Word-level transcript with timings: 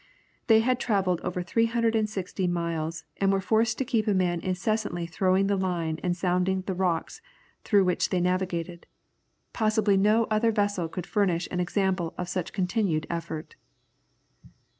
They 0.47 0.61
had 0.61 0.79
travelled 0.79 1.21
over 1.21 1.43
360 1.43 2.47
miles, 2.47 3.03
and 3.17 3.31
were 3.31 3.39
forced 3.39 3.77
to 3.77 3.85
keep 3.85 4.07
a 4.07 4.15
man 4.15 4.39
incessantly 4.39 5.05
throwing 5.05 5.45
the 5.45 5.55
line 5.55 5.99
and 6.01 6.17
sounding 6.17 6.61
the 6.61 6.73
rocks 6.73 7.21
through 7.63 7.83
which 7.85 8.09
they 8.09 8.19
navigated. 8.19 8.87
Possibly 9.53 9.97
no 9.97 10.23
other 10.31 10.51
vessel 10.51 10.89
could 10.89 11.05
furnish 11.05 11.47
an 11.51 11.59
example 11.59 12.15
of 12.17 12.27
such 12.29 12.51
continued 12.51 13.05
effort." 13.11 13.55